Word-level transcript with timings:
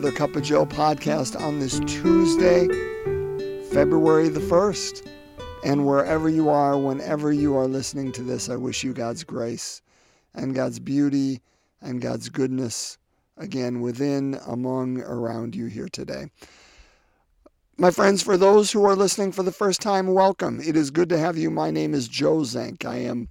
another 0.00 0.16
Cup 0.16 0.34
of 0.34 0.42
Joe 0.42 0.64
podcast 0.64 1.38
on 1.38 1.58
this 1.60 1.78
Tuesday, 1.80 2.66
February 3.64 4.30
the 4.30 4.40
1st. 4.40 5.06
And 5.62 5.86
wherever 5.86 6.30
you 6.30 6.48
are, 6.48 6.78
whenever 6.78 7.34
you 7.34 7.54
are 7.54 7.66
listening 7.66 8.10
to 8.12 8.22
this, 8.22 8.48
I 8.48 8.56
wish 8.56 8.82
you 8.82 8.94
God's 8.94 9.24
grace 9.24 9.82
and 10.32 10.54
God's 10.54 10.78
beauty 10.78 11.42
and 11.82 12.00
God's 12.00 12.30
goodness 12.30 12.96
again 13.36 13.82
within, 13.82 14.40
among, 14.46 15.02
around 15.02 15.54
you 15.54 15.66
here 15.66 15.90
today. 15.90 16.30
My 17.76 17.90
friends, 17.90 18.22
for 18.22 18.38
those 18.38 18.72
who 18.72 18.82
are 18.86 18.96
listening 18.96 19.32
for 19.32 19.42
the 19.42 19.52
first 19.52 19.82
time, 19.82 20.14
welcome. 20.14 20.62
It 20.64 20.76
is 20.76 20.90
good 20.90 21.10
to 21.10 21.18
have 21.18 21.36
you. 21.36 21.50
My 21.50 21.70
name 21.70 21.92
is 21.92 22.08
Joe 22.08 22.38
Zenk. 22.38 22.86
I 22.86 23.00
am 23.00 23.28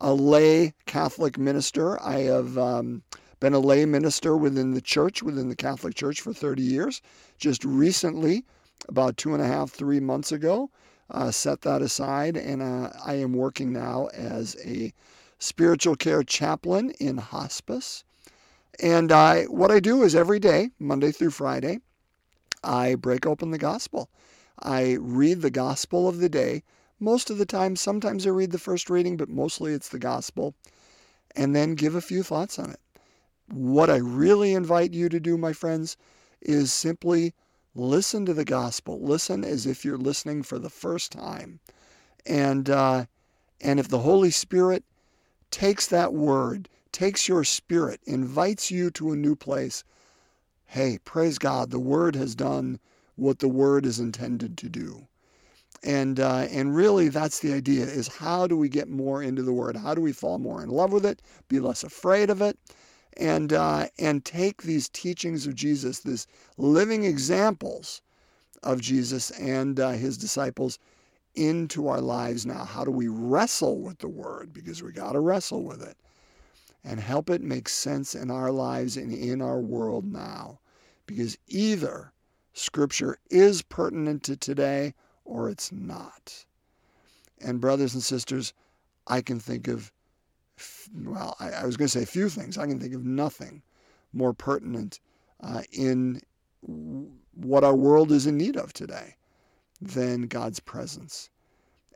a 0.00 0.12
lay 0.12 0.74
Catholic 0.84 1.38
minister. 1.38 2.02
I 2.02 2.22
have. 2.22 2.58
Um, 2.58 3.04
been 3.40 3.54
a 3.54 3.58
lay 3.58 3.84
minister 3.84 4.36
within 4.36 4.72
the 4.72 4.80
church, 4.80 5.22
within 5.22 5.48
the 5.48 5.56
Catholic 5.56 5.94
Church 5.94 6.20
for 6.20 6.32
30 6.32 6.62
years. 6.62 7.00
Just 7.38 7.64
recently, 7.64 8.44
about 8.88 9.16
two 9.16 9.32
and 9.34 9.42
a 9.42 9.46
half, 9.46 9.70
three 9.70 10.00
months 10.00 10.32
ago, 10.32 10.70
uh, 11.10 11.30
set 11.30 11.62
that 11.62 11.82
aside, 11.82 12.36
and 12.36 12.62
uh, 12.62 12.90
I 13.04 13.14
am 13.14 13.32
working 13.32 13.72
now 13.72 14.06
as 14.12 14.56
a 14.64 14.92
spiritual 15.38 15.96
care 15.96 16.22
chaplain 16.22 16.90
in 17.00 17.18
hospice. 17.18 18.04
And 18.80 19.10
I, 19.10 19.44
what 19.44 19.70
I 19.70 19.80
do 19.80 20.02
is 20.02 20.14
every 20.14 20.38
day, 20.38 20.70
Monday 20.78 21.12
through 21.12 21.30
Friday, 21.30 21.80
I 22.62 22.94
break 22.96 23.26
open 23.26 23.50
the 23.50 23.58
gospel. 23.58 24.10
I 24.60 24.96
read 25.00 25.42
the 25.42 25.50
gospel 25.50 26.08
of 26.08 26.18
the 26.18 26.28
day. 26.28 26.62
Most 27.00 27.30
of 27.30 27.38
the 27.38 27.46
time, 27.46 27.76
sometimes 27.76 28.26
I 28.26 28.30
read 28.30 28.50
the 28.50 28.58
first 28.58 28.90
reading, 28.90 29.16
but 29.16 29.28
mostly 29.28 29.72
it's 29.72 29.88
the 29.88 29.98
gospel, 29.98 30.54
and 31.36 31.54
then 31.54 31.74
give 31.74 31.94
a 31.94 32.00
few 32.00 32.22
thoughts 32.22 32.58
on 32.58 32.70
it. 32.70 32.80
What 33.50 33.90
I 33.90 33.96
really 33.96 34.54
invite 34.54 34.92
you 34.92 35.08
to 35.08 35.20
do, 35.20 35.38
my 35.38 35.52
friends, 35.52 35.96
is 36.40 36.72
simply 36.72 37.34
listen 37.74 38.26
to 38.26 38.34
the 38.34 38.44
gospel. 38.44 39.00
Listen 39.00 39.44
as 39.44 39.66
if 39.66 39.84
you're 39.84 39.98
listening 39.98 40.42
for 40.42 40.58
the 40.58 40.70
first 40.70 41.12
time. 41.12 41.60
And, 42.26 42.68
uh, 42.68 43.06
and 43.60 43.80
if 43.80 43.88
the 43.88 44.00
Holy 44.00 44.30
Spirit 44.30 44.84
takes 45.50 45.86
that 45.86 46.12
word, 46.12 46.68
takes 46.92 47.28
your 47.28 47.44
spirit, 47.44 48.00
invites 48.04 48.70
you 48.70 48.90
to 48.92 49.12
a 49.12 49.16
new 49.16 49.34
place, 49.34 49.84
hey, 50.66 50.98
praise 51.04 51.38
God, 51.38 51.70
the 51.70 51.78
word 51.78 52.14
has 52.16 52.34
done 52.34 52.78
what 53.16 53.38
the 53.38 53.48
word 53.48 53.86
is 53.86 53.98
intended 53.98 54.58
to 54.58 54.68
do. 54.68 55.06
And 55.82 56.18
uh, 56.18 56.48
and 56.50 56.74
really, 56.74 57.08
that's 57.08 57.38
the 57.38 57.52
idea: 57.52 57.84
is 57.84 58.08
how 58.08 58.46
do 58.48 58.56
we 58.56 58.68
get 58.68 58.88
more 58.88 59.22
into 59.22 59.42
the 59.42 59.52
Word? 59.52 59.76
How 59.76 59.94
do 59.94 60.00
we 60.00 60.12
fall 60.12 60.38
more 60.38 60.60
in 60.60 60.70
love 60.70 60.92
with 60.92 61.06
it? 61.06 61.22
Be 61.48 61.60
less 61.60 61.84
afraid 61.84 62.30
of 62.30 62.42
it, 62.42 62.58
and 63.18 63.52
uh, 63.52 63.88
and 63.98 64.24
take 64.24 64.62
these 64.62 64.88
teachings 64.88 65.46
of 65.46 65.54
Jesus, 65.54 66.00
these 66.00 66.26
living 66.56 67.04
examples 67.04 68.00
of 68.62 68.80
Jesus 68.80 69.30
and 69.32 69.78
uh, 69.78 69.90
his 69.90 70.16
disciples 70.16 70.78
into 71.34 71.88
our 71.88 72.00
lives 72.00 72.46
now. 72.46 72.64
How 72.64 72.84
do 72.84 72.90
we 72.90 73.08
wrestle 73.08 73.80
with 73.80 73.98
the 73.98 74.08
word? 74.08 74.52
Because 74.52 74.82
we 74.82 74.92
got 74.92 75.12
to 75.12 75.20
wrestle 75.20 75.62
with 75.62 75.82
it 75.82 75.96
and 76.84 77.00
help 77.00 77.30
it 77.30 77.42
make 77.42 77.68
sense 77.68 78.14
in 78.14 78.30
our 78.30 78.50
lives 78.50 78.96
and 78.96 79.12
in 79.12 79.42
our 79.42 79.60
world 79.60 80.04
now. 80.04 80.58
Because 81.06 81.38
either 81.46 82.12
scripture 82.52 83.18
is 83.30 83.62
pertinent 83.62 84.22
to 84.24 84.36
today 84.36 84.94
or 85.24 85.48
it's 85.48 85.70
not. 85.72 86.44
And, 87.40 87.60
brothers 87.60 87.94
and 87.94 88.02
sisters, 88.02 88.52
I 89.06 89.20
can 89.20 89.38
think 89.38 89.68
of 89.68 89.92
well, 90.94 91.36
I, 91.40 91.50
I 91.50 91.66
was 91.66 91.76
going 91.76 91.88
to 91.88 91.98
say 91.98 92.02
a 92.02 92.06
few 92.06 92.28
things. 92.28 92.58
I 92.58 92.66
can 92.66 92.80
think 92.80 92.94
of 92.94 93.04
nothing 93.04 93.62
more 94.12 94.32
pertinent 94.32 95.00
uh, 95.42 95.62
in 95.72 96.20
what 97.34 97.64
our 97.64 97.74
world 97.74 98.10
is 98.10 98.26
in 98.26 98.36
need 98.36 98.56
of 98.56 98.72
today 98.72 99.16
than 99.80 100.22
God's 100.22 100.60
presence. 100.60 101.30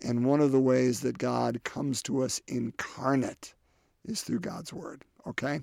And 0.03 0.25
one 0.25 0.41
of 0.41 0.53
the 0.53 0.61
ways 0.61 1.01
that 1.01 1.19
God 1.19 1.63
comes 1.65 2.03
to 2.05 2.23
us 2.23 2.41
incarnate 2.47 3.55
is 4.05 4.23
through 4.23 4.41
God's 4.41 4.73
word. 4.73 5.05
Okay? 5.27 5.61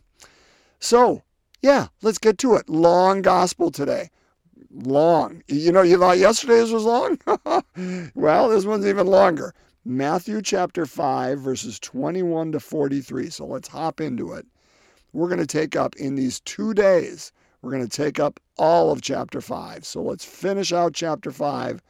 So, 0.79 1.23
yeah, 1.61 1.87
let's 2.01 2.17
get 2.17 2.37
to 2.39 2.55
it. 2.55 2.69
Long 2.69 3.21
gospel 3.21 3.71
today. 3.71 4.09
Long. 4.71 5.43
You 5.47 5.71
know, 5.71 5.81
you 5.81 5.97
thought 5.97 6.17
yesterday's 6.17 6.71
was 6.71 6.83
long? 6.83 7.19
well, 8.16 8.49
this 8.49 8.66
one's 8.66 8.85
even 8.85 9.07
longer. 9.07 9.53
Matthew 9.89 10.44
chapter 10.44 10.85
5, 10.85 11.39
verses 11.39 11.79
21 11.79 12.51
to 12.51 12.59
43. 12.59 13.31
So 13.31 13.47
let's 13.47 13.69
hop 13.69 14.00
into 14.00 14.33
it. 14.33 14.45
We're 15.13 15.29
going 15.29 15.39
to 15.39 15.47
take 15.47 15.75
up 15.75 15.95
in 15.95 16.13
these 16.13 16.41
two 16.41 16.75
days, 16.75 17.31
we're 17.63 17.72
going 17.72 17.88
to 17.88 17.89
take 17.89 18.19
up 18.19 18.39
all 18.59 18.91
of 18.91 19.01
chapter 19.01 19.41
5. 19.41 19.83
So 19.83 20.03
let's 20.03 20.23
finish 20.23 20.72
out 20.72 20.94
chapter 20.94 21.31
5 21.31 21.81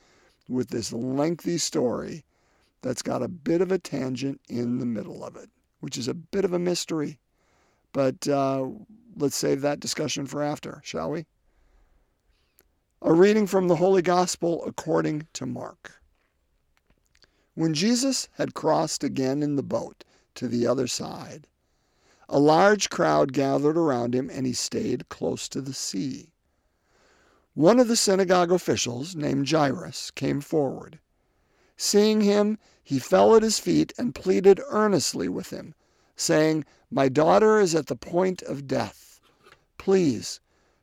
with 0.47 0.69
this 0.69 0.93
lengthy 0.93 1.57
story 1.57 2.23
that's 2.81 3.01
got 3.01 3.21
a 3.21 3.27
bit 3.27 3.59
of 3.59 3.69
a 3.69 3.77
tangent 3.77 4.39
in 4.47 4.77
the 4.77 4.85
middle 4.85 5.21
of 5.21 5.35
it, 5.35 5.49
which 5.81 5.97
is 5.97 6.07
a 6.07 6.13
bit 6.13 6.45
of 6.45 6.53
a 6.53 6.59
mystery. 6.59 7.19
But 7.91 8.25
uh, 8.29 8.69
let's 9.17 9.35
save 9.35 9.59
that 9.59 9.81
discussion 9.81 10.25
for 10.25 10.41
after, 10.41 10.79
shall 10.85 11.11
we? 11.11 11.25
A 13.01 13.11
reading 13.11 13.45
from 13.45 13.67
the 13.67 13.75
Holy 13.75 14.01
Gospel 14.01 14.63
according 14.65 15.27
to 15.33 15.45
Mark. 15.45 15.99
When 17.59 17.73
Jesus 17.73 18.29
had 18.35 18.53
crossed 18.53 19.03
again 19.03 19.43
in 19.43 19.57
the 19.57 19.61
boat 19.61 20.05
to 20.35 20.47
the 20.47 20.65
other 20.65 20.87
side, 20.87 21.45
a 22.29 22.39
large 22.39 22.89
crowd 22.89 23.33
gathered 23.33 23.75
around 23.75 24.15
him 24.15 24.29
and 24.29 24.45
he 24.45 24.53
stayed 24.53 25.09
close 25.09 25.49
to 25.49 25.59
the 25.59 25.73
sea. 25.73 26.31
One 27.55 27.77
of 27.77 27.89
the 27.89 27.97
synagogue 27.97 28.53
officials, 28.53 29.13
named 29.13 29.49
Jairus, 29.49 30.09
came 30.09 30.39
forward. 30.39 30.99
Seeing 31.75 32.21
him, 32.21 32.59
he 32.81 32.97
fell 32.97 33.35
at 33.35 33.43
his 33.43 33.59
feet 33.59 33.91
and 33.97 34.15
pleaded 34.15 34.61
earnestly 34.69 35.27
with 35.27 35.49
him, 35.49 35.75
saying, 36.15 36.63
My 36.89 37.09
daughter 37.09 37.59
is 37.59 37.75
at 37.75 37.87
the 37.87 37.97
point 37.97 38.41
of 38.43 38.67
death. 38.67 39.19
Please, 39.77 40.39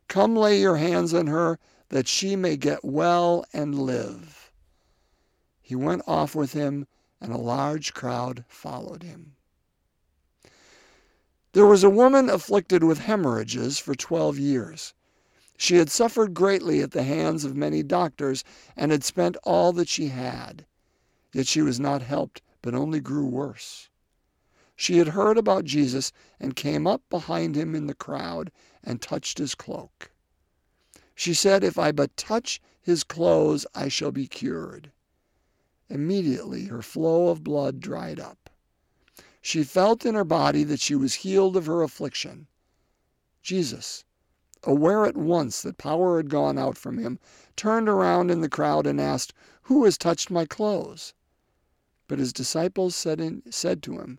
come 0.08 0.36
lay 0.36 0.60
your 0.60 0.76
hands 0.76 1.14
on 1.14 1.28
her 1.28 1.58
that 1.88 2.06
she 2.06 2.36
may 2.36 2.58
get 2.58 2.84
well 2.84 3.46
and 3.54 3.74
live. 3.74 4.45
He 5.66 5.74
went 5.74 6.02
off 6.06 6.36
with 6.36 6.52
him, 6.52 6.86
and 7.20 7.32
a 7.32 7.36
large 7.36 7.92
crowd 7.92 8.44
followed 8.46 9.02
him. 9.02 9.34
There 11.54 11.66
was 11.66 11.82
a 11.82 11.90
woman 11.90 12.30
afflicted 12.30 12.84
with 12.84 13.00
hemorrhages 13.00 13.80
for 13.80 13.96
twelve 13.96 14.38
years. 14.38 14.94
She 15.56 15.74
had 15.74 15.90
suffered 15.90 16.34
greatly 16.34 16.82
at 16.82 16.92
the 16.92 17.02
hands 17.02 17.44
of 17.44 17.56
many 17.56 17.82
doctors 17.82 18.44
and 18.76 18.92
had 18.92 19.02
spent 19.02 19.36
all 19.42 19.72
that 19.72 19.88
she 19.88 20.06
had. 20.06 20.66
Yet 21.32 21.48
she 21.48 21.62
was 21.62 21.80
not 21.80 22.00
helped, 22.00 22.42
but 22.62 22.72
only 22.72 23.00
grew 23.00 23.26
worse. 23.26 23.88
She 24.76 24.98
had 24.98 25.08
heard 25.08 25.36
about 25.36 25.64
Jesus 25.64 26.12
and 26.38 26.54
came 26.54 26.86
up 26.86 27.02
behind 27.10 27.56
him 27.56 27.74
in 27.74 27.88
the 27.88 27.92
crowd 27.94 28.52
and 28.84 29.02
touched 29.02 29.38
his 29.38 29.56
cloak. 29.56 30.12
She 31.16 31.34
said, 31.34 31.64
If 31.64 31.76
I 31.76 31.90
but 31.90 32.16
touch 32.16 32.60
his 32.80 33.02
clothes, 33.02 33.66
I 33.74 33.88
shall 33.88 34.12
be 34.12 34.28
cured. 34.28 34.92
Immediately 35.88 36.64
her 36.64 36.82
flow 36.82 37.28
of 37.28 37.44
blood 37.44 37.80
dried 37.80 38.18
up. 38.18 38.50
She 39.40 39.62
felt 39.62 40.04
in 40.04 40.16
her 40.16 40.24
body 40.24 40.64
that 40.64 40.80
she 40.80 40.96
was 40.96 41.22
healed 41.22 41.56
of 41.56 41.66
her 41.66 41.82
affliction. 41.82 42.48
Jesus, 43.42 44.02
aware 44.64 45.06
at 45.06 45.16
once 45.16 45.62
that 45.62 45.78
power 45.78 46.16
had 46.16 46.28
gone 46.28 46.58
out 46.58 46.76
from 46.76 46.98
him, 46.98 47.20
turned 47.54 47.88
around 47.88 48.32
in 48.32 48.40
the 48.40 48.48
crowd 48.48 48.84
and 48.86 49.00
asked, 49.00 49.32
Who 49.62 49.84
has 49.84 49.96
touched 49.96 50.30
my 50.30 50.46
clothes? 50.46 51.14
But 52.08 52.18
his 52.18 52.32
disciples 52.32 52.96
said, 52.96 53.20
in, 53.20 53.44
said 53.52 53.84
to 53.84 54.00
him, 54.00 54.18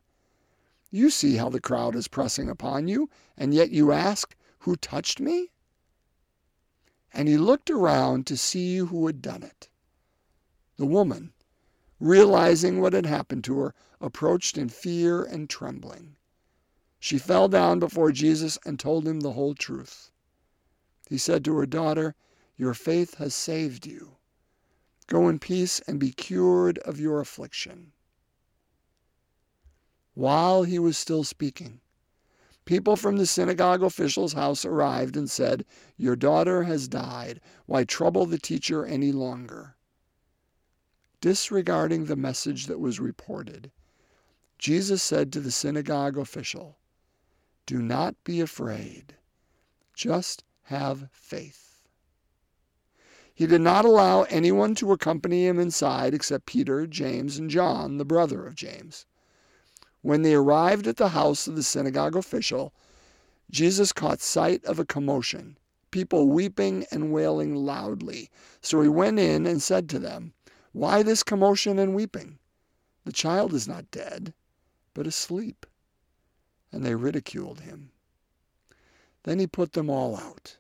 You 0.90 1.10
see 1.10 1.36
how 1.36 1.50
the 1.50 1.60
crowd 1.60 1.96
is 1.96 2.08
pressing 2.08 2.50
upon 2.50 2.88
you, 2.88 3.10
and 3.36 3.54
yet 3.54 3.72
you 3.72 3.92
ask, 3.92 4.34
Who 4.60 4.78
touched 4.78 5.20
me? 5.20 5.52
And 7.14 7.28
he 7.28 7.38
looked 7.38 7.70
around 7.70 8.26
to 8.28 8.38
see 8.38 8.78
who 8.78 9.08
had 9.08 9.22
done 9.22 9.44
it. 9.44 9.68
The 10.78 10.86
woman, 10.86 11.34
realizing 12.00 12.80
what 12.80 12.94
had 12.94 13.06
happened 13.06 13.44
to 13.44 13.60
her, 13.60 13.74
approached 14.00 14.58
in 14.58 14.70
fear 14.70 15.24
and 15.24 15.50
trembling. 15.50 16.16
She 17.00 17.18
fell 17.18 17.48
down 17.48 17.80
before 17.80 18.12
Jesus 18.12 18.58
and 18.66 18.80
told 18.80 19.08
him 19.08 19.22
the 19.22 19.34
whole 19.34 19.56
truth. 19.56 20.12
He 21.08 21.18
said 21.18 21.46
to 21.46 21.56
her 21.58 21.66
daughter, 21.66 22.16
Your 22.58 22.74
faith 22.74 23.16
has 23.16 23.34
saved 23.34 23.86
you. 23.86 24.18
Go 25.08 25.30
in 25.30 25.40
peace 25.40 25.80
and 25.88 26.00
be 26.00 26.12
cured 26.12 26.80
of 26.80 27.00
your 27.00 27.22
affliction. 27.22 27.94
While 30.16 30.64
he 30.64 30.80
was 30.80 30.98
still 30.98 31.24
speaking, 31.24 31.80
people 32.66 32.98
from 32.98 33.16
the 33.16 33.26
synagogue 33.26 33.84
official's 33.84 34.34
house 34.34 34.66
arrived 34.66 35.16
and 35.16 35.32
said, 35.32 35.66
Your 35.96 36.18
daughter 36.18 36.64
has 36.64 36.90
died. 36.90 37.40
Why 37.68 37.86
trouble 37.86 38.26
the 38.26 38.38
teacher 38.38 38.86
any 38.86 39.14
longer? 39.14 39.77
Disregarding 41.28 42.06
the 42.06 42.16
message 42.16 42.68
that 42.68 42.80
was 42.80 43.02
reported, 43.02 43.70
Jesus 44.58 45.04
said 45.04 45.34
to 45.34 45.42
the 45.42 45.52
synagogue 45.52 46.18
official, 46.18 46.78
Do 47.66 47.82
not 47.82 48.16
be 48.24 48.40
afraid. 48.40 49.14
Just 49.94 50.46
have 50.64 51.10
faith. 51.12 51.86
He 53.36 53.46
did 53.46 53.60
not 53.60 53.84
allow 53.84 54.24
anyone 54.24 54.74
to 54.76 54.94
accompany 54.94 55.46
him 55.46 55.60
inside 55.60 56.14
except 56.14 56.46
Peter, 56.46 56.88
James, 56.88 57.38
and 57.38 57.50
John, 57.50 57.98
the 57.98 58.06
brother 58.06 58.48
of 58.48 58.56
James. 58.56 59.06
When 60.02 60.22
they 60.22 60.34
arrived 60.34 60.88
at 60.88 60.96
the 60.96 61.10
house 61.10 61.46
of 61.46 61.58
the 61.58 61.62
synagogue 61.64 62.16
official, 62.16 62.74
Jesus 63.52 63.92
caught 63.92 64.22
sight 64.22 64.64
of 64.64 64.80
a 64.80 64.86
commotion, 64.86 65.58
people 65.92 66.30
weeping 66.30 66.86
and 66.90 67.12
wailing 67.12 67.54
loudly. 67.54 68.30
So 68.62 68.82
he 68.82 68.88
went 68.88 69.20
in 69.20 69.46
and 69.46 69.62
said 69.62 69.90
to 69.90 70.00
them, 70.00 70.32
Why 70.78 71.04
this 71.04 71.24
commotion 71.24 71.80
and 71.80 71.96
weeping? 71.96 72.40
The 73.04 73.12
child 73.12 73.54
is 73.54 73.68
not 73.68 73.92
dead, 73.92 74.34
but 74.94 75.08
asleep. 75.08 75.66
And 76.72 76.86
they 76.86 76.96
ridiculed 76.96 77.62
him. 77.62 77.92
Then 79.24 79.40
he 79.40 79.48
put 79.48 79.74
them 79.74 79.90
all 79.90 80.16
out 80.16 80.58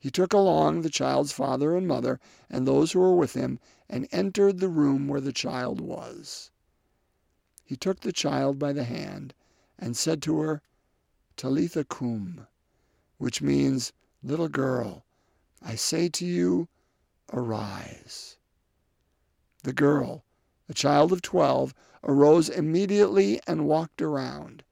he 0.00 0.10
took 0.12 0.32
along 0.32 0.82
the 0.82 0.90
child's 0.90 1.32
father 1.32 1.76
and 1.76 1.88
mother 1.88 2.20
and 2.48 2.66
those 2.66 2.92
who 2.92 3.00
were 3.00 3.16
with 3.16 3.34
him, 3.34 3.58
and 3.88 4.06
entered 4.12 4.58
the 4.58 4.68
room 4.68 5.08
where 5.08 5.20
the 5.20 5.32
child 5.32 5.80
was. 5.80 6.50
He 7.64 7.76
took 7.76 8.00
the 8.00 8.12
child 8.12 8.58
by 8.58 8.72
the 8.72 8.84
hand 8.84 9.34
and 9.76 9.96
said 9.96 10.22
to 10.22 10.38
her, 10.38 10.62
Talitha 11.36 11.84
cum, 11.84 12.46
which 13.18 13.42
means, 13.42 13.92
Little 14.22 14.48
girl, 14.48 15.04
I 15.60 15.74
say 15.74 16.08
to 16.10 16.24
you, 16.24 16.68
arise. 17.32 18.37
The 19.68 19.74
girl, 19.74 20.24
a 20.70 20.72
child 20.72 21.12
of 21.12 21.20
twelve, 21.20 21.74
arose 22.02 22.48
immediately 22.48 23.38
and 23.46 23.66
walked 23.66 24.00
around. 24.00 24.64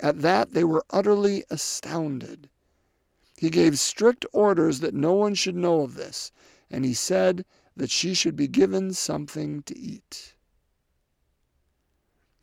At 0.00 0.20
that 0.22 0.52
they 0.52 0.64
were 0.64 0.84
utterly 0.90 1.44
astounded. 1.48 2.50
He 3.36 3.50
gave 3.50 3.78
strict 3.78 4.26
orders 4.32 4.80
that 4.80 4.94
no 4.94 5.12
one 5.12 5.36
should 5.36 5.54
know 5.54 5.82
of 5.82 5.94
this, 5.94 6.32
and 6.68 6.84
he 6.84 6.92
said 6.92 7.44
that 7.76 7.88
she 7.88 8.14
should 8.14 8.34
be 8.34 8.48
given 8.48 8.92
something 8.94 9.62
to 9.62 9.78
eat. 9.78 10.34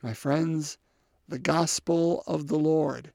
My 0.01 0.13
friends, 0.13 0.77
the 1.27 1.38
gospel 1.38 2.24
of 2.25 2.47
the 2.47 2.59
Lord. 2.59 3.12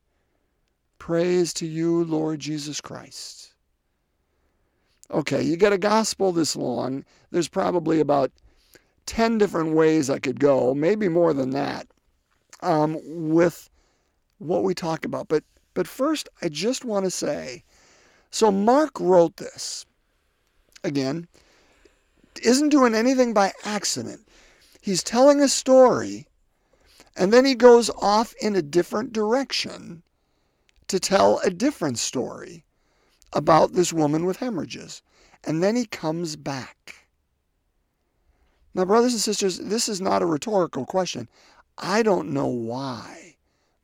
Praise 0.99 1.55
to 1.55 1.67
you, 1.67 2.05
Lord 2.05 2.41
Jesus 2.41 2.83
Christ. 2.83 3.55
Okay, 5.11 5.41
you 5.41 5.57
get 5.57 5.73
a 5.73 5.79
gospel 5.79 6.33
this 6.33 6.55
long. 6.55 7.07
There's 7.31 7.49
probably 7.49 7.99
about 7.99 8.31
10 9.09 9.39
different 9.39 9.75
ways 9.75 10.09
I 10.09 10.19
could 10.19 10.39
go, 10.39 10.75
maybe 10.75 11.09
more 11.09 11.33
than 11.33 11.51
that, 11.51 11.89
um, 12.63 12.99
with 13.03 13.69
what 14.39 14.63
we 14.63 14.75
talk 14.75 15.05
about. 15.05 15.29
But, 15.29 15.43
but 15.75 15.89
first, 15.89 16.29
I 16.43 16.49
just 16.49 16.85
want 16.85 17.05
to 17.07 17.11
say 17.11 17.65
so 18.31 18.53
Mark 18.53 19.01
wrote 19.01 19.39
this. 19.39 19.87
Again, 20.85 21.27
isn't 22.43 22.69
doing 22.69 22.95
anything 22.95 23.33
by 23.33 23.53
accident. 23.65 24.29
He's 24.81 25.03
telling 25.03 25.41
a 25.41 25.49
story, 25.49 26.29
and 27.17 27.33
then 27.33 27.45
he 27.45 27.55
goes 27.55 27.91
off 28.01 28.35
in 28.41 28.55
a 28.55 28.63
different 28.63 29.13
direction 29.13 30.03
to 30.87 31.01
tell 31.01 31.41
a 31.41 31.51
different 31.51 31.99
story 31.99 32.65
about 33.33 33.73
this 33.73 33.93
woman 33.93 34.25
with 34.25 34.37
hemorrhages. 34.37 35.03
And 35.45 35.63
then 35.63 35.75
he 35.75 35.87
comes 35.87 36.37
back. 36.37 36.98
Now, 38.79 38.85
brothers 38.85 39.13
and 39.13 39.21
sisters, 39.21 39.59
this 39.59 39.89
is 39.89 40.01
not 40.01 40.23
a 40.23 40.27
rhetorical 40.27 40.87
question. 40.87 41.29
I 41.79 42.05
don't 42.05 42.31
know 42.31 42.47
why 42.47 43.35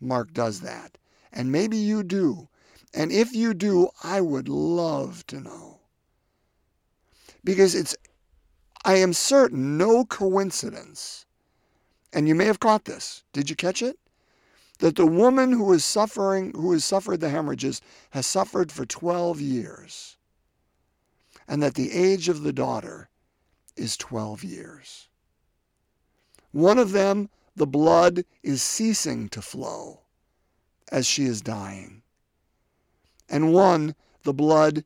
Mark 0.01 0.33
does 0.33 0.61
that. 0.61 0.99
And 1.33 1.51
maybe 1.51 1.77
you 1.77 2.05
do. 2.05 2.49
And 2.95 3.11
if 3.11 3.35
you 3.35 3.55
do, 3.55 3.89
I 4.05 4.21
would 4.21 4.49
love 4.49 5.27
to 5.27 5.41
know. 5.41 5.81
Because 7.43 7.75
it's, 7.75 7.97
I 8.85 8.95
am 8.95 9.13
certain, 9.13 9.77
no 9.77 10.05
coincidence, 10.05 11.27
and 12.13 12.29
you 12.29 12.37
may 12.37 12.45
have 12.45 12.61
caught 12.61 12.85
this. 12.85 13.25
Did 13.33 13.51
you 13.51 13.57
catch 13.57 13.83
it? 13.83 13.99
That 14.79 14.95
the 14.95 15.07
woman 15.07 15.51
who 15.51 15.73
is 15.73 15.85
suffering, 15.85 16.53
who 16.55 16.71
has 16.71 16.85
suffered 16.85 17.19
the 17.19 17.31
hemorrhages, 17.31 17.81
has 18.11 18.29
suffered 18.29 18.71
for 18.71 18.87
12 18.87 19.41
years. 19.41 20.17
And 21.49 21.61
that 21.65 21.75
the 21.75 21.91
age 21.91 22.29
of 22.29 22.45
the 22.45 22.53
daughter 22.53 23.09
is 23.77 23.97
12 23.97 24.45
years. 24.45 25.09
One 26.53 26.79
of 26.79 26.93
them, 26.93 27.29
the 27.57 27.67
blood 27.67 28.25
is 28.43 28.63
ceasing 28.63 29.29
to 29.31 29.43
flow 29.43 30.01
as 30.91 31.07
she 31.07 31.25
is 31.25 31.41
dying 31.43 32.03
and 33.29 33.53
one, 33.53 33.97
the 34.23 34.33
blood 34.33 34.85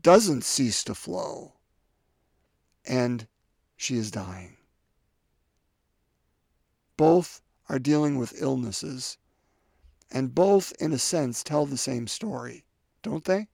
doesn't 0.00 0.42
cease 0.42 0.82
to 0.82 0.96
flow, 0.96 1.52
and 2.84 3.28
she 3.76 3.96
is 3.96 4.10
dying. 4.10 4.56
Both 6.96 7.40
are 7.68 7.78
dealing 7.78 8.18
with 8.18 8.42
illnesses, 8.42 9.16
and 10.10 10.34
both, 10.34 10.72
in 10.80 10.92
a 10.92 10.98
sense, 10.98 11.44
tell 11.44 11.66
the 11.66 11.78
same 11.78 12.08
story, 12.08 12.64
don't 13.02 13.24
they? 13.24 13.46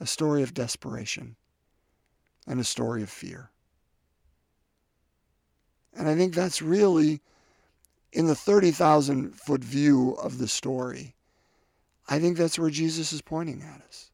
A 0.00 0.06
story 0.06 0.42
of 0.42 0.52
desperation 0.52 1.36
and 2.48 2.58
a 2.58 2.64
story 2.64 3.02
of 3.02 3.10
fear. 3.10 3.50
And 5.94 6.08
I 6.08 6.16
think 6.16 6.34
that's 6.34 6.62
really, 6.62 7.20
in 8.12 8.26
the 8.26 8.34
30,000 8.34 9.34
foot 9.34 9.62
view 9.62 10.12
of 10.22 10.38
the 10.38 10.48
story, 10.48 11.14
I 12.08 12.18
think 12.18 12.38
that's 12.38 12.58
where 12.58 12.70
Jesus 12.70 13.12
is 13.12 13.20
pointing 13.20 13.62
at 13.62 13.82
us. 13.86 14.10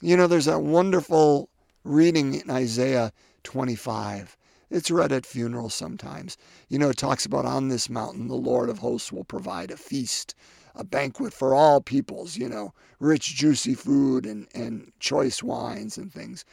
You 0.00 0.16
know, 0.16 0.26
there's 0.26 0.44
that 0.46 0.62
wonderful 0.62 1.50
reading 1.84 2.34
in 2.34 2.50
Isaiah 2.50 3.12
25. 3.44 4.36
It's 4.70 4.90
read 4.90 5.12
at 5.12 5.26
funerals 5.26 5.74
sometimes. 5.74 6.36
You 6.68 6.78
know, 6.78 6.90
it 6.90 6.96
talks 6.96 7.24
about 7.24 7.46
on 7.46 7.68
this 7.68 7.88
mountain, 7.88 8.28
the 8.28 8.34
Lord 8.34 8.68
of 8.68 8.78
hosts 8.78 9.12
will 9.12 9.24
provide 9.24 9.70
a 9.70 9.76
feast, 9.76 10.34
a 10.76 10.84
banquet 10.84 11.32
for 11.32 11.54
all 11.54 11.80
peoples, 11.80 12.36
you 12.36 12.48
know, 12.48 12.72
rich, 13.00 13.34
juicy 13.34 13.74
food 13.74 14.26
and, 14.26 14.46
and 14.54 14.92
choice 15.00 15.42
wines 15.42 15.96
and 15.98 16.12
things. 16.12 16.44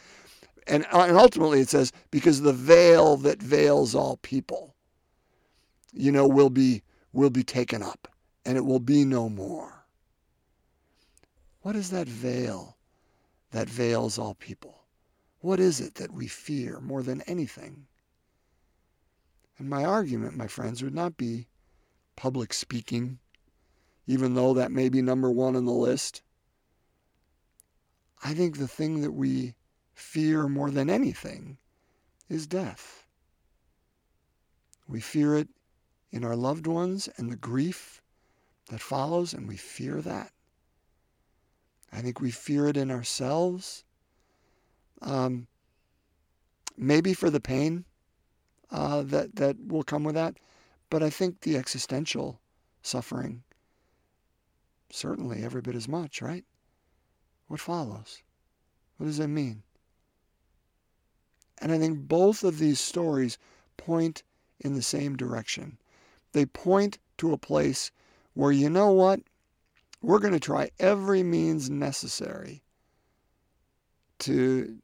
And, 0.65 0.85
uh, 0.93 1.05
and 1.07 1.17
ultimately 1.17 1.59
it 1.59 1.69
says, 1.69 1.91
because 2.09 2.41
the 2.41 2.53
veil 2.53 3.17
that 3.17 3.41
veils 3.41 3.93
all 3.93 4.17
people, 4.17 4.75
you 5.91 6.11
know, 6.11 6.27
will 6.27 6.49
be 6.49 6.81
will 7.11 7.29
be 7.29 7.43
taken 7.43 7.83
up 7.83 8.07
and 8.43 8.57
it 8.57 8.65
will 8.65 8.79
be 8.79 9.05
no 9.05 9.29
more. 9.29 9.85
What 11.61 11.75
is 11.75 11.91
that 11.91 12.07
veil 12.07 12.77
that 13.51 13.69
veils 13.69 14.17
all 14.17 14.33
people? 14.33 14.79
What 15.39 15.59
is 15.59 15.79
it 15.79 15.95
that 15.95 16.11
we 16.11 16.27
fear 16.27 16.79
more 16.79 17.03
than 17.03 17.21
anything? 17.21 17.85
And 19.57 19.69
my 19.69 19.85
argument, 19.85 20.35
my 20.35 20.47
friends, 20.47 20.81
would 20.81 20.95
not 20.95 21.17
be 21.17 21.47
public 22.15 22.53
speaking, 22.53 23.19
even 24.05 24.33
though 24.33 24.53
that 24.53 24.71
may 24.71 24.89
be 24.89 25.01
number 25.01 25.31
one 25.31 25.55
on 25.55 25.65
the 25.65 25.71
list. 25.71 26.21
I 28.23 28.33
think 28.33 28.57
the 28.57 28.67
thing 28.67 29.01
that 29.01 29.11
we 29.11 29.55
fear 29.93 30.47
more 30.47 30.71
than 30.71 30.89
anything 30.89 31.57
is 32.29 32.47
death. 32.47 33.05
We 34.87 34.99
fear 34.99 35.35
it 35.35 35.49
in 36.11 36.23
our 36.23 36.35
loved 36.35 36.67
ones 36.67 37.09
and 37.17 37.31
the 37.31 37.35
grief 37.35 38.01
that 38.69 38.81
follows, 38.81 39.33
and 39.33 39.47
we 39.47 39.57
fear 39.57 40.01
that. 40.01 40.31
I 41.91 42.01
think 42.01 42.19
we 42.19 42.31
fear 42.31 42.67
it 42.67 42.77
in 42.77 42.91
ourselves. 42.91 43.83
Um, 45.01 45.47
maybe 46.77 47.13
for 47.13 47.29
the 47.29 47.39
pain 47.39 47.85
uh, 48.71 49.03
that 49.03 49.35
that 49.35 49.57
will 49.67 49.83
come 49.83 50.03
with 50.03 50.15
that, 50.15 50.37
but 50.89 51.03
I 51.03 51.09
think 51.09 51.41
the 51.41 51.57
existential 51.57 52.39
suffering 52.81 53.43
certainly 54.93 55.43
every 55.43 55.61
bit 55.61 55.75
as 55.75 55.87
much, 55.87 56.21
right? 56.21 56.45
What 57.47 57.59
follows? 57.59 58.21
What 58.97 59.07
does 59.07 59.17
that 59.17 59.27
mean? 59.27 59.63
And 61.59 61.71
I 61.71 61.79
think 61.79 62.07
both 62.07 62.43
of 62.43 62.59
these 62.59 62.79
stories 62.79 63.37
point 63.75 64.23
in 64.59 64.75
the 64.75 64.81
same 64.81 65.15
direction. 65.17 65.77
They 66.33 66.45
point 66.45 66.99
to 67.17 67.33
a 67.33 67.37
place 67.37 67.91
where 68.33 68.51
you 68.51 68.69
know 68.69 68.91
what? 68.91 69.21
We're 70.01 70.19
going 70.19 70.33
to 70.33 70.39
try 70.39 70.69
every 70.79 71.23
means 71.23 71.69
necessary 71.69 72.61
to, 74.19 74.77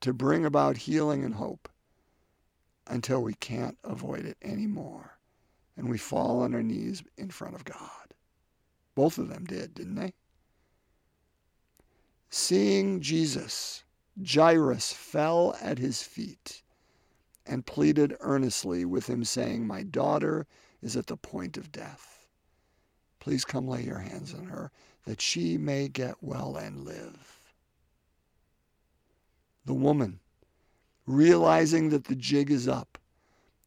to 0.00 0.12
bring 0.12 0.46
about 0.46 0.76
healing 0.76 1.24
and 1.24 1.34
hope 1.34 1.68
until 2.86 3.22
we 3.22 3.34
can't 3.34 3.76
avoid 3.84 4.24
it 4.24 4.38
anymore. 4.42 5.18
And 5.76 5.88
we 5.88 5.98
fall 5.98 6.42
on 6.42 6.54
our 6.54 6.62
knees 6.62 7.02
in 7.16 7.30
front 7.30 7.54
of 7.54 7.64
God. 7.64 7.97
Both 8.98 9.18
of 9.18 9.28
them 9.28 9.44
did, 9.44 9.74
didn't 9.74 9.94
they? 9.94 10.12
Seeing 12.30 13.00
Jesus, 13.00 13.84
Jairus 14.20 14.92
fell 14.92 15.56
at 15.62 15.78
his 15.78 16.02
feet 16.02 16.64
and 17.46 17.64
pleaded 17.64 18.16
earnestly 18.18 18.84
with 18.84 19.08
him, 19.08 19.22
saying, 19.22 19.64
My 19.64 19.84
daughter 19.84 20.48
is 20.82 20.96
at 20.96 21.06
the 21.06 21.16
point 21.16 21.56
of 21.56 21.70
death. 21.70 22.26
Please 23.20 23.44
come 23.44 23.68
lay 23.68 23.84
your 23.84 24.00
hands 24.00 24.34
on 24.34 24.46
her, 24.46 24.72
that 25.04 25.20
she 25.20 25.56
may 25.56 25.86
get 25.86 26.16
well 26.20 26.56
and 26.56 26.84
live. 26.84 27.38
The 29.64 29.74
woman, 29.74 30.18
realizing 31.06 31.90
that 31.90 32.06
the 32.06 32.16
jig 32.16 32.50
is 32.50 32.66
up, 32.66 32.97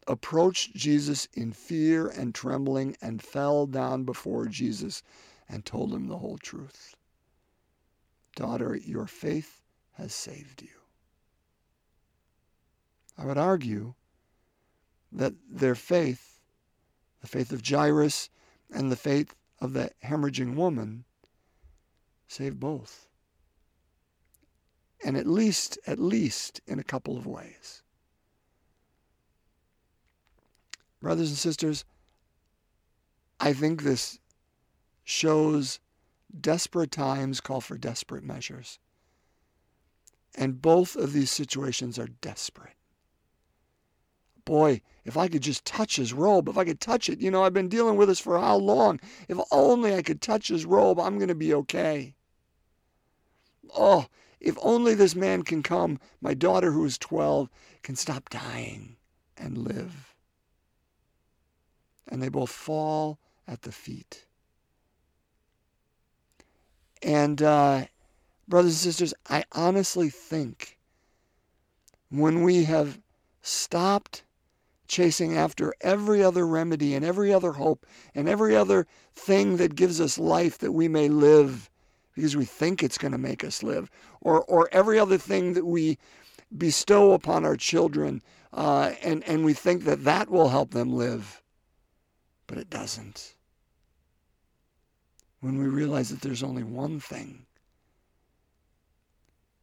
approached 0.08 0.76
Jesus 0.76 1.28
in 1.34 1.52
fear 1.52 2.08
and 2.08 2.34
trembling 2.34 2.98
and 3.02 3.22
fell 3.22 3.68
down 3.68 4.04
before 4.04 4.48
Jesus 4.48 5.04
and 5.48 5.66
told 5.66 5.94
him 5.94 6.08
the 6.08 6.18
whole 6.18 6.38
truth. 6.38 6.96
Daughter, 8.36 8.76
your 8.76 9.08
faith 9.08 9.62
has 9.94 10.14
saved 10.14 10.62
you. 10.62 10.70
I 13.18 13.26
would 13.26 13.38
argue 13.38 13.94
that 15.12 15.34
their 15.50 15.76
faith, 15.76 16.40
the 17.20 17.28
faith 17.28 17.52
of 17.52 17.66
Jairus 17.66 18.30
and 18.74 18.92
the 18.92 18.96
faith 18.96 19.36
of 19.60 19.74
the 19.74 19.92
hemorrhaging 20.04 20.56
woman, 20.56 21.04
saved 22.28 22.60
both. 22.60 23.08
And 25.04 25.18
at 25.18 25.28
least, 25.28 25.78
at 25.86 26.00
least 26.00 26.62
in 26.66 26.80
a 26.80 26.84
couple 26.84 27.18
of 27.18 27.28
ways. 27.28 27.84
Brothers 31.02 31.30
and 31.30 31.38
sisters, 31.38 31.84
I 33.40 33.54
think 33.54 33.82
this 33.82 34.20
shows 35.04 35.80
desperate 36.40 36.92
times 36.92 37.42
call 37.42 37.60
for 37.60 37.78
desperate 37.78 38.24
measures. 38.24 38.80
And 40.36 40.62
both 40.62 40.96
of 40.96 41.12
these 41.12 41.32
situations 41.32 41.98
are 42.00 42.08
desperate. 42.08 42.76
Boy, 44.46 44.82
if 45.04 45.18
I 45.18 45.28
could 45.28 45.42
just 45.42 45.66
touch 45.66 45.96
his 45.96 46.14
robe, 46.14 46.48
if 46.48 46.58
I 46.58 46.66
could 46.66 46.80
touch 46.80 47.10
it, 47.10 47.20
you 47.20 47.32
know, 47.32 47.44
I've 47.44 47.54
been 47.54 47.68
dealing 47.68 47.98
with 47.98 48.08
this 48.08 48.20
for 48.20 48.40
how 48.40 48.58
long? 48.58 49.00
If 49.28 49.38
only 49.52 49.96
I 49.96 50.02
could 50.02 50.22
touch 50.22 50.48
his 50.48 50.66
robe, 50.66 51.00
I'm 51.00 51.18
going 51.18 51.28
to 51.28 51.36
be 51.36 51.54
okay. 51.54 52.16
Oh, 53.76 54.06
if 54.40 54.58
only 54.62 54.94
this 54.94 55.16
man 55.16 55.44
can 55.44 55.64
come, 55.64 56.00
my 56.22 56.34
daughter 56.34 56.72
who 56.72 56.86
is 56.86 56.98
12 56.98 57.50
can 57.84 57.96
stop 57.96 58.30
dying 58.30 58.98
and 59.38 59.58
live. 59.58 60.11
And 62.08 62.22
they 62.22 62.30
both 62.30 62.50
fall 62.50 63.20
at 63.48 63.62
the 63.62 63.72
feet. 63.72 64.26
And, 67.02 67.42
uh, 67.42 67.86
brothers 68.48 68.74
and 68.74 68.94
sisters, 68.94 69.14
I 69.30 69.44
honestly 69.54 70.10
think 70.10 70.78
when 72.10 72.44
we 72.44 72.66
have 72.66 73.00
stopped 73.42 74.24
chasing 74.88 75.38
after 75.38 75.74
every 75.82 76.22
other 76.22 76.46
remedy 76.46 76.94
and 76.94 77.06
every 77.06 77.34
other 77.34 77.54
hope 77.54 77.86
and 78.14 78.28
every 78.28 78.56
other 78.56 78.86
thing 79.14 79.56
that 79.56 79.74
gives 79.74 80.02
us 80.02 80.20
life 80.20 80.58
that 80.58 80.74
we 80.74 80.88
may 80.90 81.08
live 81.08 81.70
because 82.14 82.36
we 82.36 82.44
think 82.44 82.84
it's 82.84 82.98
going 82.98 83.14
to 83.14 83.18
make 83.18 83.44
us 83.44 83.64
live, 83.64 83.90
or, 84.20 84.44
or 84.44 84.68
every 84.74 85.00
other 85.00 85.18
thing 85.18 85.54
that 85.54 85.66
we 85.66 85.98
bestow 86.58 87.14
upon 87.14 87.46
our 87.46 87.56
children 87.56 88.22
uh, 88.54 88.92
and, 89.02 89.24
and 89.24 89.46
we 89.46 89.54
think 89.54 89.86
that 89.86 90.04
that 90.04 90.30
will 90.30 90.50
help 90.50 90.72
them 90.72 90.92
live, 90.94 91.41
but 92.52 92.60
it 92.60 92.70
doesn't 92.70 93.36
when 95.40 95.58
we 95.58 95.68
realize 95.68 96.10
that 96.10 96.20
there's 96.20 96.44
only 96.44 96.64
one 96.64 97.00
thing. 97.00 97.46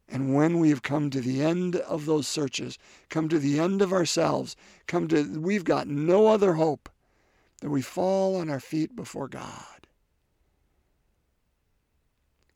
And 0.08 0.34
when 0.34 0.58
we 0.58 0.70
have 0.70 0.82
come 0.82 1.10
to 1.10 1.20
the 1.20 1.42
end 1.42 1.76
of 1.76 2.06
those 2.06 2.26
searches, 2.26 2.78
come 3.10 3.28
to 3.28 3.38
the 3.38 3.60
end 3.60 3.82
of 3.82 3.92
ourselves, 3.92 4.56
come 4.86 5.06
to, 5.08 5.38
we've 5.38 5.64
got 5.64 5.86
no 5.86 6.28
other 6.28 6.54
hope, 6.54 6.88
that 7.60 7.68
we 7.68 7.82
fall 7.82 8.36
on 8.36 8.48
our 8.48 8.58
feet 8.58 8.96
before 8.96 9.28
God. 9.28 9.86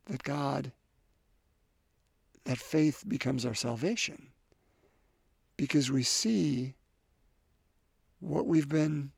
That 0.06 0.22
God, 0.22 0.72
that 2.44 2.56
faith 2.56 3.04
becomes 3.06 3.44
our 3.44 3.54
salvation. 3.54 4.28
Because 5.58 5.90
we 5.90 6.02
see 6.02 6.72
what 8.18 8.46
we've 8.46 8.70
been 8.70 9.12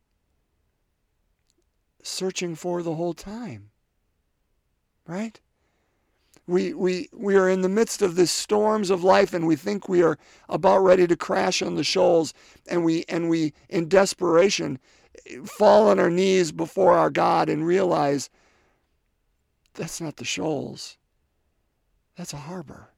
searching 2.04 2.54
for 2.54 2.82
the 2.82 2.94
whole 2.94 3.14
time 3.14 3.70
right? 5.06 5.40
We, 6.46 6.74
we, 6.74 7.08
we 7.12 7.36
are 7.36 7.48
in 7.48 7.62
the 7.62 7.68
midst 7.68 8.02
of 8.02 8.16
the 8.16 8.26
storms 8.26 8.90
of 8.90 9.02
life 9.02 9.32
and 9.32 9.46
we 9.46 9.56
think 9.56 9.88
we 9.88 10.02
are 10.02 10.18
about 10.48 10.78
ready 10.78 11.06
to 11.06 11.16
crash 11.16 11.62
on 11.62 11.74
the 11.74 11.84
shoals 11.84 12.34
and 12.66 12.84
we, 12.84 13.04
and 13.08 13.30
we 13.30 13.54
in 13.68 13.88
desperation, 13.88 14.78
fall 15.44 15.88
on 15.88 15.98
our 15.98 16.10
knees 16.10 16.52
before 16.52 16.92
our 16.92 17.08
God 17.08 17.48
and 17.48 17.66
realize 17.66 18.28
that's 19.72 20.00
not 20.00 20.16
the 20.16 20.24
shoals. 20.24 20.98
That's 22.16 22.34
a 22.34 22.38
harbor. 22.38 22.90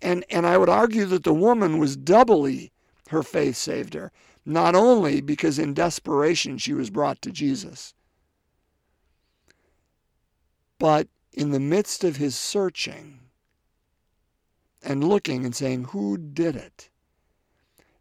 And, 0.00 0.24
and 0.30 0.46
I 0.46 0.56
would 0.56 0.70
argue 0.70 1.04
that 1.06 1.24
the 1.24 1.34
woman 1.34 1.78
was 1.78 1.96
doubly 1.96 2.72
her 3.10 3.22
faith 3.22 3.56
saved 3.56 3.92
her, 3.92 4.12
not 4.50 4.74
only 4.74 5.20
because 5.20 5.58
in 5.58 5.74
desperation 5.74 6.58
she 6.58 6.72
was 6.72 6.90
brought 6.90 7.22
to 7.22 7.30
Jesus, 7.30 7.94
but 10.78 11.08
in 11.32 11.50
the 11.50 11.60
midst 11.60 12.04
of 12.04 12.16
his 12.16 12.34
searching 12.36 13.20
and 14.82 15.04
looking 15.04 15.44
and 15.44 15.54
saying, 15.54 15.84
Who 15.84 16.16
did 16.16 16.56
it? 16.56 16.90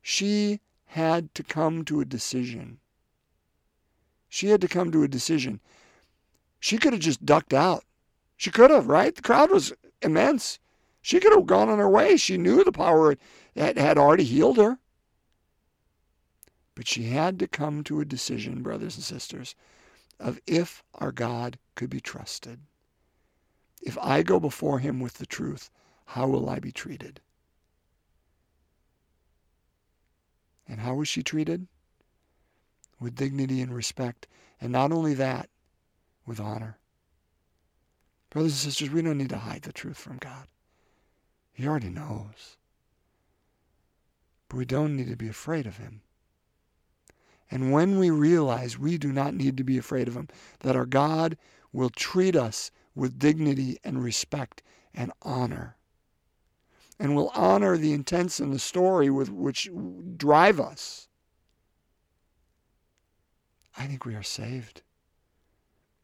She 0.01 0.59
had 0.85 1.35
to 1.35 1.43
come 1.43 1.85
to 1.85 2.01
a 2.01 2.05
decision. 2.05 2.79
She 4.27 4.47
had 4.47 4.61
to 4.61 4.67
come 4.67 4.91
to 4.91 5.03
a 5.03 5.07
decision. 5.07 5.59
She 6.59 6.77
could 6.77 6.93
have 6.93 7.01
just 7.01 7.25
ducked 7.25 7.53
out. 7.53 7.83
She 8.37 8.49
could 8.51 8.71
have, 8.71 8.87
right? 8.87 9.13
The 9.13 9.21
crowd 9.21 9.51
was 9.51 9.73
immense. 10.01 10.59
She 11.01 11.19
could 11.19 11.33
have 11.33 11.45
gone 11.45 11.69
on 11.69 11.79
her 11.79 11.89
way. 11.89 12.17
She 12.17 12.37
knew 12.37 12.63
the 12.63 12.71
power 12.71 13.15
had, 13.55 13.77
had 13.77 13.97
already 13.97 14.23
healed 14.23 14.57
her. 14.57 14.79
But 16.79 16.87
she 16.87 17.03
had 17.09 17.39
to 17.39 17.47
come 17.49 17.83
to 17.83 17.99
a 17.99 18.05
decision, 18.05 18.63
brothers 18.63 18.95
and 18.95 19.03
sisters, 19.03 19.53
of 20.17 20.39
if 20.47 20.81
our 20.95 21.11
God 21.11 21.59
could 21.75 21.89
be 21.89 21.99
trusted. 21.99 22.61
If 23.81 23.97
I 23.97 24.23
go 24.23 24.39
before 24.39 24.79
him 24.79 25.01
with 25.01 25.15
the 25.15 25.25
truth, 25.25 25.69
how 26.05 26.29
will 26.29 26.49
I 26.49 26.59
be 26.59 26.71
treated? 26.71 27.19
And 30.69 30.79
how 30.79 30.95
was 30.95 31.09
she 31.09 31.21
treated? 31.21 31.67
With 32.97 33.15
dignity 33.15 33.61
and 33.61 33.75
respect. 33.75 34.29
And 34.61 34.71
not 34.71 34.93
only 34.93 35.13
that, 35.15 35.49
with 36.25 36.39
honor. 36.39 36.77
Brothers 38.29 38.53
and 38.53 38.71
sisters, 38.71 38.89
we 38.89 39.01
don't 39.01 39.17
need 39.17 39.31
to 39.31 39.39
hide 39.39 39.63
the 39.63 39.73
truth 39.73 39.97
from 39.97 40.15
God. 40.15 40.47
He 41.51 41.67
already 41.67 41.89
knows. 41.89 42.55
But 44.47 44.55
we 44.55 44.63
don't 44.63 44.95
need 44.95 45.09
to 45.09 45.17
be 45.17 45.27
afraid 45.27 45.67
of 45.67 45.75
him. 45.75 46.03
And 47.51 47.71
when 47.71 47.97
we 47.97 48.09
realize 48.09 48.77
we 48.77 48.97
do 48.97 49.11
not 49.11 49.33
need 49.33 49.57
to 49.57 49.63
be 49.63 49.77
afraid 49.77 50.07
of 50.07 50.15
him, 50.15 50.27
that 50.59 50.75
our 50.75 50.85
God 50.85 51.37
will 51.73 51.89
treat 51.89 52.35
us 52.35 52.71
with 52.95 53.19
dignity 53.19 53.77
and 53.83 54.03
respect 54.03 54.61
and 54.93 55.11
honor. 55.21 55.75
And 56.99 57.15
will 57.15 57.31
honor 57.33 57.77
the 57.77 57.93
intents 57.93 58.39
and 58.39 58.53
the 58.53 58.59
story 58.59 59.09
with 59.09 59.29
which 59.29 59.69
drive 60.17 60.59
us. 60.59 61.07
I 63.77 63.85
think 63.85 64.05
we 64.05 64.15
are 64.15 64.23
saved. 64.23 64.81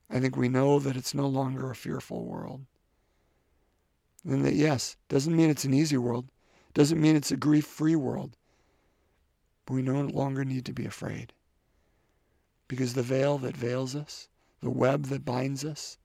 I 0.09 0.19
think 0.19 0.37
we 0.37 0.47
know 0.47 0.79
that 0.79 0.95
it's 0.95 1.13
no 1.13 1.27
longer 1.27 1.69
a 1.69 1.75
fearful 1.75 2.23
world. 2.23 2.61
And 4.23 4.45
that, 4.45 4.53
yes, 4.53 4.95
doesn't 5.09 5.35
mean 5.35 5.49
it's 5.49 5.65
an 5.65 5.73
easy 5.73 5.97
world, 5.97 6.29
doesn't 6.73 7.01
mean 7.01 7.15
it's 7.15 7.31
a 7.31 7.37
grief 7.37 7.65
free 7.65 7.95
world. 7.95 8.37
We 9.69 9.81
no 9.81 10.01
longer 10.01 10.45
need 10.45 10.65
to 10.65 10.73
be 10.73 10.85
afraid. 10.85 11.33
Because 12.67 12.93
the 12.93 13.03
veil 13.03 13.37
that 13.39 13.57
veils 13.57 13.95
us, 13.95 14.27
the 14.61 14.69
web 14.69 15.05
that 15.05 15.25
binds 15.25 15.63
us, 15.63 15.97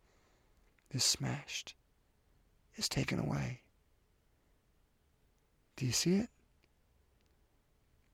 is 0.90 1.04
smashed, 1.04 1.74
is 2.76 2.88
taken 2.88 3.18
away. 3.18 3.60
Do 5.76 5.86
you 5.86 5.92
see 5.92 6.14
it? 6.16 6.28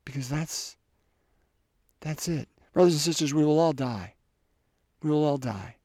Because 0.05 0.29
that's 0.29 0.77
that's 2.01 2.29
it. 2.29 2.49
Brothers 2.73 2.95
and 2.95 3.01
sisters, 3.01 3.35
we 3.35 3.45
will 3.45 3.59
all 3.59 3.73
die. 3.73 4.15
We 5.03 5.11
will 5.11 5.25
all 5.25 5.39
die. 5.39 5.77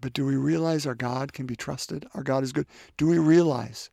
But 0.00 0.12
do 0.12 0.26
we 0.26 0.36
realize 0.36 0.86
our 0.86 0.94
God 0.94 1.32
can 1.32 1.46
be 1.46 1.56
trusted? 1.56 2.06
Our 2.14 2.22
God 2.22 2.44
is 2.44 2.52
good. 2.52 2.66
Do 2.96 3.06
we 3.06 3.18
realize 3.18 3.90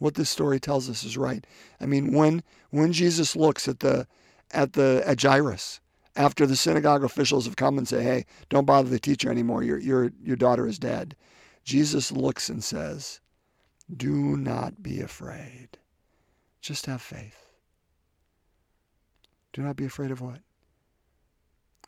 what 0.00 0.16
this 0.16 0.28
story 0.28 0.58
tells 0.58 0.90
us 0.90 1.04
is 1.04 1.16
right? 1.16 1.46
I 1.80 1.86
mean, 1.86 2.12
when 2.12 2.42
when 2.70 2.92
Jesus 2.92 3.36
looks 3.36 3.68
at 3.68 3.78
the 3.78 4.08
at 4.50 4.72
the 4.72 5.04
at 5.06 5.22
Jairus 5.22 5.80
after 6.16 6.44
the 6.44 6.56
synagogue 6.56 7.04
officials 7.04 7.44
have 7.44 7.54
come 7.54 7.78
and 7.78 7.86
say, 7.86 8.02
"Hey, 8.02 8.26
don't 8.48 8.66
bother 8.66 8.88
the 8.90 8.98
teacher 8.98 9.30
anymore. 9.30 9.62
Your 9.62 9.78
your 9.78 10.10
your 10.20 10.36
daughter 10.36 10.66
is 10.66 10.80
dead." 10.80 11.14
Jesus 11.62 12.10
looks 12.10 12.48
and 12.48 12.64
says, 12.64 13.20
"Do 13.94 14.36
not 14.36 14.82
be 14.82 15.00
afraid. 15.00 15.78
Just 16.60 16.86
have 16.86 17.00
faith. 17.00 17.52
Do 19.52 19.62
not 19.62 19.76
be 19.76 19.84
afraid 19.84 20.10
of 20.10 20.20
what? 20.20 20.40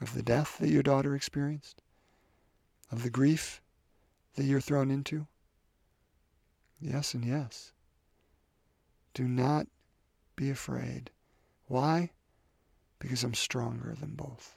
of 0.02 0.14
the 0.14 0.22
death 0.22 0.58
that 0.58 0.68
your 0.68 0.82
daughter 0.82 1.14
experienced, 1.14 1.80
of 2.90 3.02
the 3.02 3.10
grief 3.10 3.62
that 4.34 4.44
you're 4.44 4.60
thrown 4.60 4.90
into? 4.90 5.26
Yes 6.80 7.14
and 7.14 7.24
yes. 7.24 7.72
Do 9.14 9.28
not 9.28 9.66
be 10.36 10.50
afraid. 10.50 11.10
Why? 11.66 12.10
Because 12.98 13.24
I'm 13.24 13.34
stronger 13.34 13.94
than 13.98 14.14
both. 14.14 14.56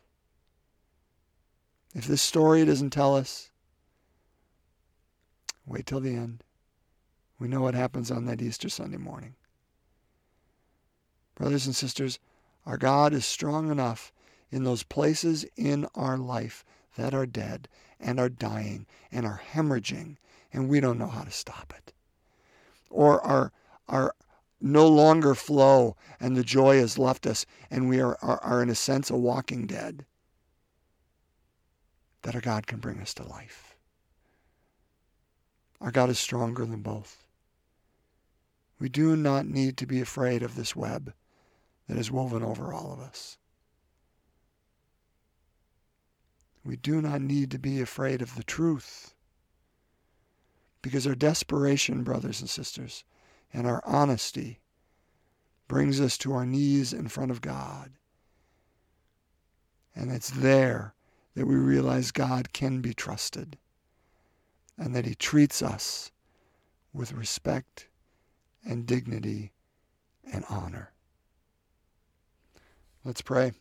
If 1.93 2.05
this 2.05 2.21
story 2.21 2.65
doesn't 2.65 2.91
tell 2.91 3.15
us, 3.15 3.50
wait 5.65 5.85
till 5.85 6.00
the 6.00 6.15
end. 6.15 6.43
We 7.39 7.47
know 7.47 7.62
what 7.62 7.74
happens 7.74 8.12
on 8.12 8.25
that 8.25 8.41
Easter 8.41 8.69
Sunday 8.69 8.97
morning. 8.97 9.35
Brothers 11.35 11.65
and 11.65 11.75
sisters, 11.75 12.19
our 12.65 12.77
God 12.77 13.13
is 13.13 13.25
strong 13.25 13.69
enough 13.69 14.13
in 14.51 14.63
those 14.63 14.83
places 14.83 15.45
in 15.57 15.85
our 15.95 16.17
life 16.17 16.63
that 16.97 17.13
are 17.13 17.25
dead 17.25 17.67
and 18.00 18.19
are 18.19 18.29
dying 18.29 18.85
and 19.12 19.25
are 19.25 19.41
hemorrhaging, 19.53 20.15
and 20.53 20.69
we 20.69 20.79
don't 20.79 20.97
know 20.97 21.07
how 21.07 21.24
to 21.24 21.31
stop 21.31 21.74
it. 21.77 21.93
Or 22.89 23.21
are, 23.21 23.51
are 23.88 24.15
no 24.62 24.88
longer 24.88 25.35
flow 25.35 25.95
and 26.19 26.35
the 26.35 26.43
joy 26.43 26.77
has 26.77 26.97
left 26.97 27.25
us 27.25 27.45
and 27.69 27.89
we 27.89 28.00
are, 28.00 28.17
are, 28.21 28.39
are 28.41 28.63
in 28.63 28.69
a 28.69 28.75
sense 28.75 29.09
a 29.09 29.15
walking 29.15 29.67
dead, 29.67 30.05
that 32.21 32.35
our 32.35 32.41
God 32.41 32.67
can 32.67 32.79
bring 32.79 33.00
us 33.00 33.13
to 33.15 33.24
life. 33.24 33.75
Our 35.81 35.91
God 35.91 36.09
is 36.09 36.17
stronger 36.17 36.65
than 36.65 36.81
both. 36.81 37.25
We 38.79 38.89
do 38.89 39.15
not 39.15 39.45
need 39.45 39.77
to 39.77 39.85
be 39.85 40.01
afraid 40.01 40.43
of 40.43 40.55
this 40.55 40.75
web 40.75 41.13
that 41.88 41.97
is 41.97 42.12
woven 42.12 42.43
over 42.43 42.74
all 42.74 42.91
of 42.91 43.00
us. 43.00 43.38
We 46.63 46.75
do 46.75 47.01
not 47.01 47.21
need 47.21 47.51
to 47.51 47.59
be 47.59 47.79
afraid 47.79 48.21
of 48.21 48.35
the 48.35 48.43
truth. 48.43 49.13
Because 50.81 51.05
our 51.05 51.15
desperation, 51.15 52.03
brothers 52.03 52.41
and 52.41 52.50
sisters, 52.50 53.03
and 53.54 53.68
our 53.68 53.82
honesty 53.86 54.60
brings 55.68 56.00
us 56.00 56.18
to 56.20 56.34
our 56.34 56.46
knees 56.46 56.94
in 56.94 57.08
front 57.08 57.32
of 57.32 57.42
God. 57.42 57.92
And 59.96 60.12
it's 60.12 60.30
there 60.30 60.94
that 61.36 61.48
we 61.48 61.56
realize 61.56 62.12
God 62.12 62.54
can 62.54 62.82
be 62.82 62.94
trusted 62.94 63.58
and 64.78 64.96
that 64.96 65.06
He 65.06 65.16
treats 65.16 65.62
us 65.62 66.12
with 66.94 67.14
respect 67.14 67.88
and 68.66 68.86
dignity 68.86 69.52
and 70.32 70.44
honor. 70.50 70.92
Let's 73.04 73.22
pray. 73.22 73.54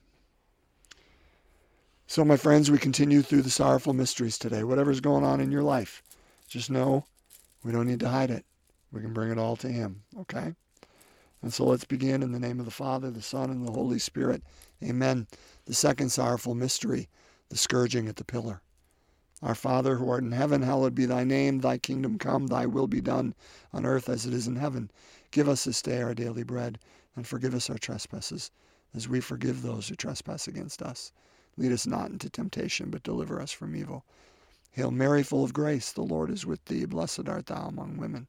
So, 2.07 2.25
my 2.25 2.37
friends, 2.37 2.71
we 2.71 2.79
continue 2.79 3.23
through 3.23 3.43
the 3.43 3.51
sorrowful 3.51 3.93
mysteries 3.93 4.39
today. 4.39 4.63
Whatever's 4.63 5.01
going 5.01 5.25
on 5.25 5.41
in 5.41 5.51
your 5.51 5.63
life, 5.63 6.03
just 6.49 6.71
know 6.71 7.05
we 7.63 7.73
don't 7.73 7.87
need 7.87 8.01
to 8.01 8.09
hide 8.09 8.31
it. 8.31 8.45
We 8.95 9.01
can 9.01 9.13
bring 9.13 9.33
it 9.33 9.39
all 9.39 9.57
to 9.57 9.69
Him, 9.69 10.05
okay? 10.21 10.55
And 11.43 11.53
so 11.53 11.65
let's 11.65 11.85
begin 11.85 12.23
in 12.23 12.31
the 12.31 12.39
name 12.39 12.61
of 12.61 12.65
the 12.65 12.71
Father, 12.71 13.11
the 13.11 13.21
Son, 13.21 13.51
and 13.51 13.67
the 13.67 13.73
Holy 13.73 13.99
Spirit. 13.99 14.43
Amen. 14.83 15.27
The 15.67 15.75
second 15.75 16.11
sorrowful 16.11 16.55
mystery, 16.55 17.09
the 17.49 17.57
scourging 17.57 18.07
at 18.07 18.17
the 18.17 18.25
pillar. 18.25 18.63
Our 19.43 19.57
Father 19.57 19.97
who 19.97 20.09
art 20.09 20.23
in 20.23 20.31
heaven, 20.31 20.63
hallowed 20.63 20.95
be 20.95 21.07
thy 21.07 21.25
name. 21.25 21.59
Thy 21.59 21.77
kingdom 21.77 22.19
come, 22.19 22.47
thy 22.47 22.67
will 22.67 22.87
be 22.87 23.01
done 23.01 23.35
on 23.73 23.85
earth 23.85 24.09
as 24.09 24.27
it 24.27 24.33
is 24.33 24.47
in 24.47 24.57
heaven. 24.57 24.93
Give 25.33 25.49
us 25.49 25.65
this 25.65 25.83
day 25.83 26.01
our 26.01 26.15
daily 26.15 26.45
bread, 26.45 26.79
and 27.17 27.27
forgive 27.27 27.55
us 27.55 27.69
our 27.69 27.79
trespasses 27.79 28.53
as 28.95 29.09
we 29.09 29.21
forgive 29.21 29.61
those 29.63 29.89
who 29.89 29.97
trespass 29.97 30.47
against 30.47 30.83
us. 30.83 31.13
Lead 31.57 31.73
us 31.73 31.85
not 31.87 32.11
into 32.11 32.31
temptation, 32.31 32.91
but 32.91 33.03
deliver 33.03 33.41
us 33.41 33.51
from 33.51 33.75
evil. 33.75 34.05
Hail 34.71 34.93
Mary, 34.93 35.25
full 35.25 35.43
of 35.43 35.53
grace, 35.53 35.91
the 35.91 36.03
Lord 36.03 36.31
is 36.31 36.47
with 36.47 36.65
thee. 36.67 36.85
Blessed 36.85 37.29
art 37.29 37.47
thou 37.47 37.67
among 37.67 37.97
women. 37.97 38.29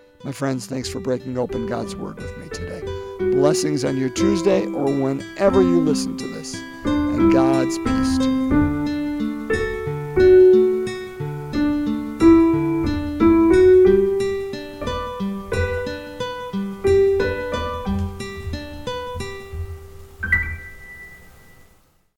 My 0.23 0.31
friends, 0.31 0.67
thanks 0.67 0.87
for 0.87 0.99
breaking 0.99 1.39
open 1.39 1.65
God's 1.65 1.95
Word 1.95 2.17
with 2.17 2.37
me 2.37 2.47
today. 2.49 2.81
Blessings 3.31 3.83
on 3.83 3.97
your 3.97 4.09
Tuesday 4.09 4.67
or 4.67 4.85
whenever 4.85 5.63
you 5.63 5.81
listen 5.81 6.15
to 6.17 6.27
this, 6.27 6.53
and 6.85 7.33
God's 7.33 7.79
peace 7.79 8.17
to 8.19 8.29
you. 8.29 8.70